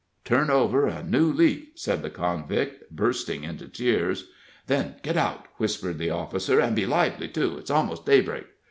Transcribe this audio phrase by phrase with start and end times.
[0.25, 4.29] "Turn over a new leaf," said the convict, bursting into tears.
[4.65, 8.47] "Then get out," whispered the officer, "and be lively, too it's almost daybreak."